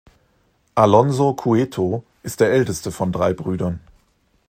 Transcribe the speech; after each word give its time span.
Alonso 0.75 1.35
Cueto 1.35 2.03
ist 2.23 2.39
der 2.39 2.49
älteste 2.53 2.91
von 2.91 3.11
drei 3.11 3.33
Brüdern. 3.35 3.79